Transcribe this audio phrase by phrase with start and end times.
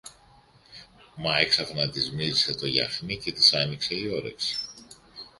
[1.15, 4.57] Μα έξαφνα της μύρισε το γιαχνί και της άνοιξε η όρεξη.